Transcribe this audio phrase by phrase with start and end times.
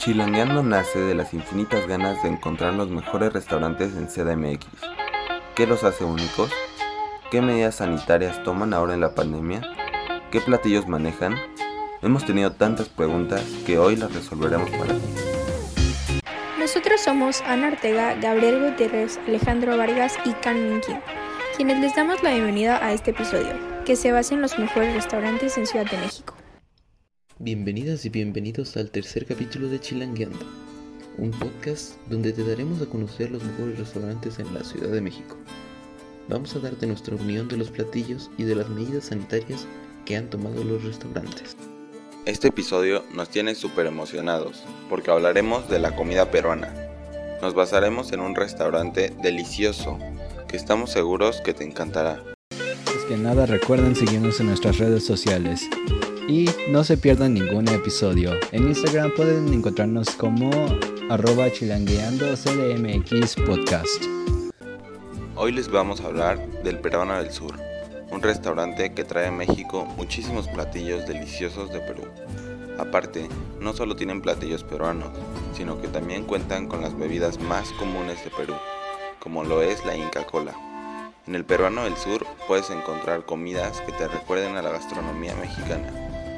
[0.00, 4.66] Chilangueando nace de las infinitas ganas de encontrar los mejores restaurantes en CDMX.
[5.54, 6.50] ¿Qué los hace únicos?
[7.30, 9.60] ¿Qué medidas sanitarias toman ahora en la pandemia?
[10.30, 11.34] ¿Qué platillos manejan?
[12.00, 16.22] Hemos tenido tantas preguntas que hoy las resolveremos para ti.
[16.58, 20.96] Nosotros somos Ana Ortega, Gabriel Gutiérrez, Alejandro Vargas y Can Kim,
[21.58, 23.52] quienes les damos la bienvenida a este episodio,
[23.84, 26.39] que se basa en los mejores restaurantes en Ciudad de México.
[27.42, 30.44] Bienvenidas y bienvenidos al tercer capítulo de Chilangueando,
[31.16, 35.38] un podcast donde te daremos a conocer los mejores restaurantes en la Ciudad de México.
[36.28, 39.66] Vamos a darte nuestra opinión de los platillos y de las medidas sanitarias
[40.04, 41.56] que han tomado los restaurantes.
[42.26, 46.74] Este episodio nos tiene súper emocionados porque hablaremos de la comida peruana.
[47.40, 49.98] Nos basaremos en un restaurante delicioso
[50.46, 52.22] que estamos seguros que te encantará.
[52.50, 55.70] Es que nada, recuerden seguirnos en nuestras redes sociales
[56.30, 58.30] y no se pierdan ningún episodio.
[58.52, 60.48] En Instagram pueden encontrarnos como
[61.08, 64.04] arroba chilangueando CDMX podcast.
[65.34, 67.56] Hoy les vamos a hablar del Peruano del Sur,
[68.12, 72.04] un restaurante que trae a México muchísimos platillos deliciosos de Perú.
[72.78, 75.10] Aparte, no solo tienen platillos peruanos,
[75.52, 78.54] sino que también cuentan con las bebidas más comunes de Perú,
[79.18, 80.54] como lo es la Inca Cola.
[81.26, 85.92] En el Peruano del Sur puedes encontrar comidas que te recuerden a la gastronomía mexicana,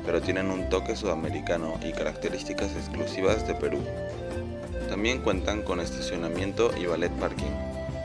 [0.05, 3.79] pero tienen un toque sudamericano y características exclusivas de Perú.
[4.89, 7.53] También cuentan con estacionamiento y ballet parking,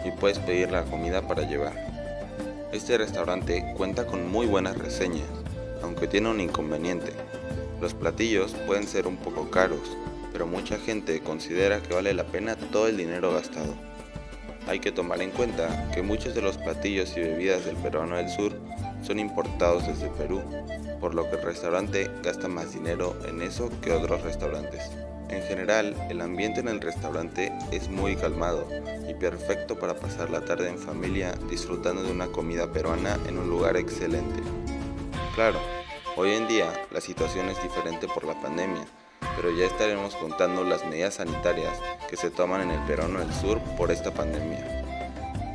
[0.05, 1.73] y puedes pedir la comida para llevar.
[2.71, 5.27] Este restaurante cuenta con muy buenas reseñas,
[5.81, 7.13] aunque tiene un inconveniente.
[7.81, 9.95] Los platillos pueden ser un poco caros,
[10.31, 13.73] pero mucha gente considera que vale la pena todo el dinero gastado.
[14.67, 18.29] Hay que tomar en cuenta que muchos de los platillos y bebidas del peruano del
[18.29, 18.53] sur
[19.01, 20.41] son importados desde Perú,
[20.99, 24.91] por lo que el restaurante gasta más dinero en eso que otros restaurantes.
[25.29, 28.65] En general, el ambiente en el restaurante es muy calmado
[29.09, 33.49] y perfecto para pasar la tarde en familia disfrutando de una comida peruana en un
[33.49, 34.41] lugar excelente.
[35.35, 35.59] Claro,
[36.15, 38.85] hoy en día la situación es diferente por la pandemia,
[39.35, 41.77] pero ya estaremos contando las medidas sanitarias
[42.09, 44.85] que se toman en el peruano del sur por esta pandemia.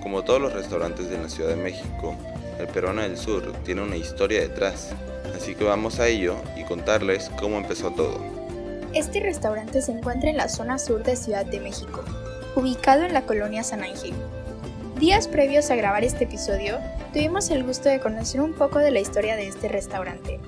[0.03, 2.15] Como todos los restaurantes de la Ciudad de México,
[2.63, 4.91] el peruano del sur tiene una historia detrás,
[5.37, 8.21] así que vamos a ello y contarles cómo empezó todo.
[8.95, 12.05] Este restaurante se encuentra en la zona sur de Ciudad de México,
[12.55, 14.15] ubicado en la colonia San Ángel.
[15.01, 16.79] Días previos a grabar este episodio,
[17.13, 20.39] tuvimos el gusto de conocer un poco de la historia de este restaurante.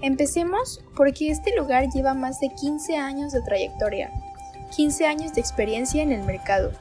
[0.00, 4.10] Empecemos porque este lugar lleva más de 15 años de trayectoria,
[4.74, 6.72] 15 años de experiencia en el mercado.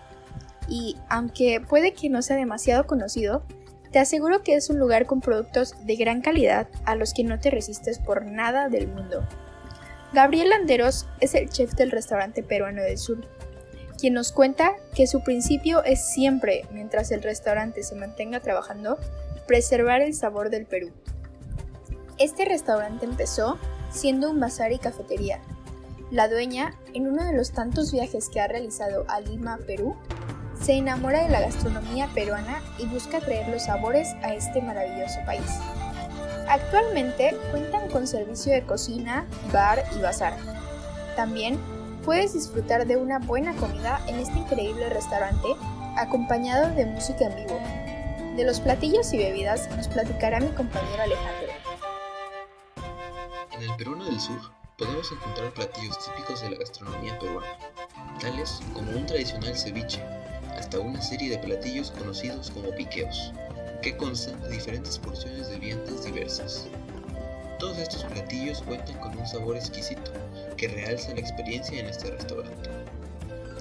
[0.69, 3.43] Y aunque puede que no sea demasiado conocido,
[3.91, 7.39] te aseguro que es un lugar con productos de gran calidad a los que no
[7.39, 9.27] te resistes por nada del mundo.
[10.13, 13.19] Gabriel Landeros es el chef del restaurante peruano del sur,
[13.99, 18.97] quien nos cuenta que su principio es siempre, mientras el restaurante se mantenga trabajando,
[19.45, 20.91] preservar el sabor del Perú.
[22.17, 23.57] Este restaurante empezó
[23.91, 25.41] siendo un bazar y cafetería.
[26.11, 29.95] La dueña, en uno de los tantos viajes que ha realizado a Lima, Perú,
[30.61, 35.59] se enamora de la gastronomía peruana y busca traer los sabores a este maravilloso país.
[36.47, 40.35] Actualmente cuentan con servicio de cocina, bar y bazar.
[41.15, 41.59] También
[42.03, 45.47] puedes disfrutar de una buena comida en este increíble restaurante
[45.95, 47.59] acompañado de música en vivo.
[48.35, 51.49] De los platillos y bebidas nos platicará mi compañero Alejandro.
[53.51, 54.39] En el peruano del sur
[54.77, 57.47] podemos encontrar platillos típicos de la gastronomía peruana,
[58.19, 60.01] tales como un tradicional ceviche,
[60.59, 63.31] hasta una serie de platillos conocidos como piqueos,
[63.81, 66.67] que constan de diferentes porciones de viandas diversas.
[67.59, 70.11] Todos estos platillos cuentan con un sabor exquisito
[70.57, 72.69] que realza la experiencia en este restaurante.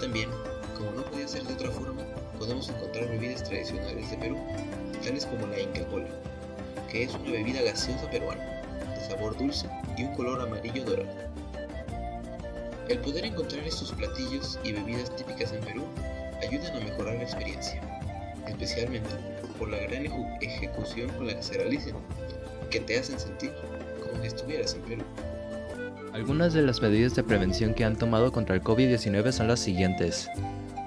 [0.01, 0.29] También,
[0.77, 2.03] como no podía ser de otra forma,
[2.37, 4.37] podemos encontrar bebidas tradicionales de Perú,
[5.05, 6.09] tales como la Inca Cola,
[6.91, 8.45] que es una bebida gaseosa peruana,
[8.95, 11.29] de sabor dulce y un color amarillo dorado.
[12.89, 15.85] El poder encontrar estos platillos y bebidas típicas en Perú
[16.47, 17.81] ayudan a mejorar la experiencia,
[18.47, 19.11] especialmente
[19.59, 20.07] por la gran
[20.41, 21.95] ejecución con la que se realizan,
[22.71, 23.53] que te hacen sentir
[24.01, 25.03] como si estuvieras en Perú.
[26.13, 30.29] Algunas de las medidas de prevención que han tomado contra el COVID-19 son las siguientes.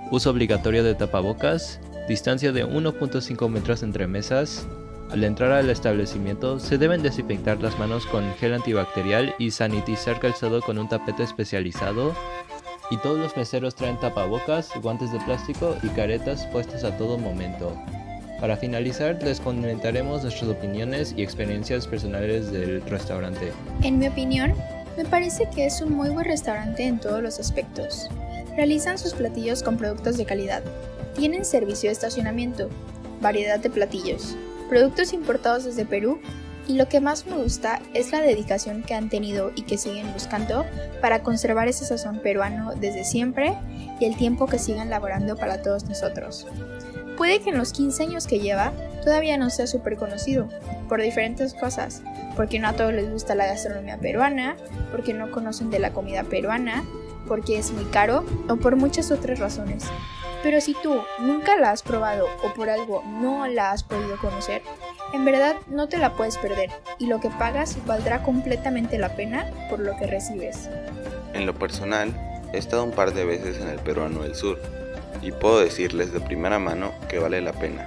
[0.10, 4.68] Uso obligatorio de tapabocas, distancia de 1.5 metros entre mesas.
[5.10, 10.62] Al entrar al establecimiento se deben desinfectar las manos con gel antibacterial y sanitizar calzado
[10.62, 12.14] con un tapete especializado
[12.92, 17.76] y todos los meseros traen tapabocas, guantes de plástico y caretas puestas a todo momento.
[18.40, 23.52] Para finalizar, les comentaremos nuestras opiniones y experiencias personales del restaurante.
[23.82, 24.54] En mi opinión,
[24.98, 28.10] Me parece que es un muy buen restaurante en todos los aspectos.
[28.58, 30.62] Realizan sus platillos con productos de calidad.
[31.16, 32.68] Tienen servicio de estacionamiento,
[33.22, 34.36] variedad de platillos,
[34.68, 36.20] productos importados desde Perú
[36.72, 40.14] y lo que más me gusta es la dedicación que han tenido y que siguen
[40.14, 40.66] buscando
[41.02, 43.58] para conservar ese sazón peruano desde siempre
[44.00, 46.48] y el tiempo que sigan laborando para todos nosotros.
[47.18, 48.72] Puede que en los 15 años que lleva
[49.04, 50.48] todavía no sea súper conocido,
[50.88, 52.04] por diferentes cosas,
[52.38, 54.56] porque no a todos les gusta la gastronomía peruana,
[54.92, 56.86] porque no conocen de la comida peruana,
[57.28, 59.84] porque es muy caro o por muchas otras razones.
[60.42, 64.62] Pero si tú nunca la has probado o por algo no la has podido conocer,
[65.14, 66.70] en verdad no te la puedes perder
[67.00, 70.70] y lo que pagas valdrá completamente la pena por lo que recibes.
[71.34, 72.14] En lo personal,
[72.54, 74.60] he estado un par de veces en el Peruano del Sur
[75.22, 77.86] y puedo decirles de primera mano que vale la pena.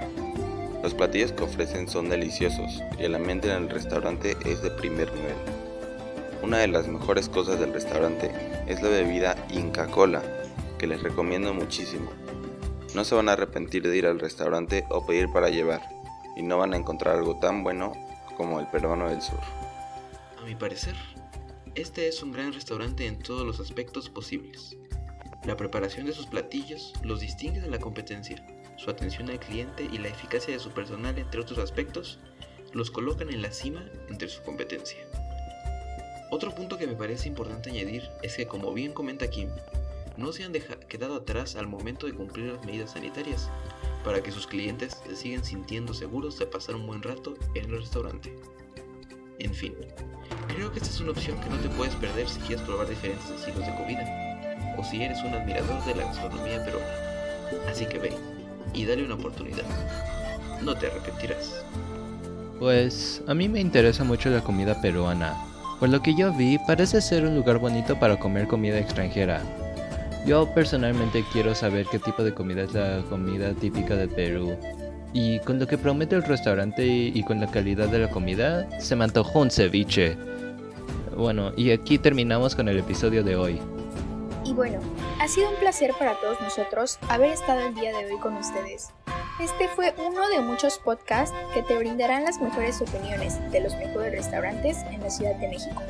[0.83, 5.11] Los platillos que ofrecen son deliciosos y el ambiente en el restaurante es de primer
[5.13, 5.35] nivel.
[6.43, 8.31] Una de las mejores cosas del restaurante
[8.67, 10.21] es la bebida Inca Cola,
[10.77, 12.11] que les recomiendo muchísimo.
[12.93, 15.81] No se van a arrepentir de ir al restaurante o pedir para llevar,
[16.35, 17.93] y no van a encontrar algo tan bueno
[18.37, 19.39] como el peruano del sur.
[20.41, 20.95] A mi parecer,
[21.75, 24.77] este es un gran restaurante en todos los aspectos posibles.
[25.45, 28.43] La preparación de sus platillos los distingue de la competencia.
[28.77, 32.19] Su atención al cliente y la eficacia de su personal, entre otros aspectos,
[32.73, 34.99] los colocan en la cima entre su competencia.
[36.31, 39.49] Otro punto que me parece importante añadir es que, como bien comenta Kim,
[40.17, 40.53] no se han
[40.87, 43.49] quedado atrás al momento de cumplir las medidas sanitarias
[44.05, 47.79] para que sus clientes se sigan sintiendo seguros de pasar un buen rato en el
[47.79, 48.35] restaurante.
[49.39, 49.73] En fin,
[50.47, 53.29] creo que esta es una opción que no te puedes perder si quieres probar diferentes
[53.31, 56.87] estilos de comida o si eres un admirador de la gastronomía peruana.
[57.67, 58.13] Así que ve
[58.73, 59.65] y dale una oportunidad.
[60.61, 61.65] No te arrepentirás.
[62.59, 65.35] Pues a mí me interesa mucho la comida peruana.
[65.79, 69.41] Por lo que yo vi, parece ser un lugar bonito para comer comida extranjera,
[70.25, 74.57] yo personalmente quiero saber qué tipo de comida es la comida típica de Perú.
[75.13, 78.95] Y con lo que promete el restaurante y con la calidad de la comida, se
[78.95, 80.17] me antojó un ceviche.
[81.15, 83.61] Bueno, y aquí terminamos con el episodio de hoy.
[84.43, 84.79] Y bueno,
[85.21, 88.89] ha sido un placer para todos nosotros haber estado el día de hoy con ustedes.
[89.39, 94.11] Este fue uno de muchos podcasts que te brindarán las mejores opiniones de los mejores
[94.11, 95.81] restaurantes en la Ciudad de México.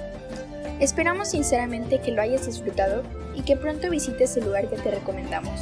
[0.79, 5.59] Esperamos sinceramente que lo hayas disfrutado y que pronto visites el lugar que te recomendamos.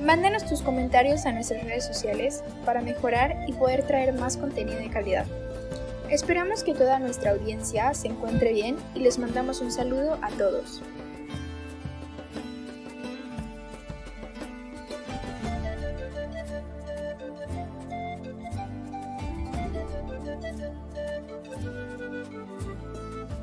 [0.00, 4.90] Mándanos tus comentarios a nuestras redes sociales para mejorar y poder traer más contenido de
[4.90, 5.26] calidad.
[6.08, 10.82] Esperamos que toda nuestra audiencia se encuentre bien y les mandamos un saludo a todos.